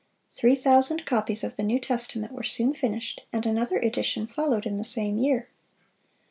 Three 0.31 0.55
thousand 0.55 1.05
copies 1.05 1.43
of 1.43 1.57
the 1.57 1.63
New 1.63 1.79
Testament 1.79 2.31
were 2.31 2.41
soon 2.41 2.73
finished, 2.73 3.21
and 3.31 3.45
another 3.45 3.75
edition 3.77 4.25
followed 4.25 4.65
in 4.65 4.77
the 4.79 4.83
same 4.83 5.19
year. 5.19 5.47